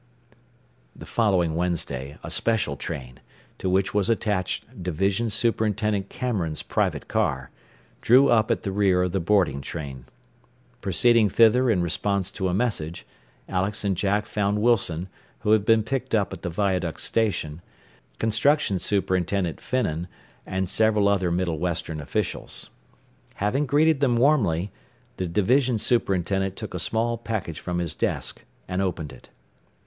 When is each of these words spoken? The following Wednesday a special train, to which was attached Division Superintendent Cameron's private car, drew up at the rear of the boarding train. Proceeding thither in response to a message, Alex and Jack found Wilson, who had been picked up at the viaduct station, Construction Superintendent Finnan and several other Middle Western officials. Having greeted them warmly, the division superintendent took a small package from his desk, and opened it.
The 0.95 1.05
following 1.05 1.55
Wednesday 1.55 2.17
a 2.23 2.31
special 2.31 2.75
train, 2.75 3.19
to 3.59 3.69
which 3.69 3.93
was 3.93 4.09
attached 4.09 4.81
Division 4.81 5.29
Superintendent 5.29 6.09
Cameron's 6.09 6.63
private 6.63 7.07
car, 7.07 7.51
drew 8.01 8.27
up 8.27 8.49
at 8.49 8.63
the 8.63 8.71
rear 8.71 9.03
of 9.03 9.11
the 9.11 9.19
boarding 9.19 9.61
train. 9.61 10.05
Proceeding 10.81 11.29
thither 11.29 11.69
in 11.69 11.83
response 11.83 12.31
to 12.31 12.47
a 12.47 12.51
message, 12.55 13.05
Alex 13.47 13.83
and 13.83 13.95
Jack 13.95 14.25
found 14.25 14.59
Wilson, 14.59 15.07
who 15.41 15.51
had 15.51 15.65
been 15.65 15.83
picked 15.83 16.15
up 16.15 16.33
at 16.33 16.41
the 16.41 16.49
viaduct 16.49 16.99
station, 16.99 17.61
Construction 18.17 18.79
Superintendent 18.79 19.61
Finnan 19.61 20.07
and 20.47 20.67
several 20.67 21.07
other 21.07 21.29
Middle 21.29 21.59
Western 21.59 22.01
officials. 22.01 22.71
Having 23.35 23.67
greeted 23.67 23.99
them 23.99 24.15
warmly, 24.15 24.71
the 25.17 25.27
division 25.27 25.77
superintendent 25.77 26.55
took 26.55 26.73
a 26.73 26.79
small 26.79 27.19
package 27.19 27.59
from 27.59 27.77
his 27.77 27.93
desk, 27.93 28.43
and 28.67 28.81
opened 28.81 29.13
it. 29.13 29.29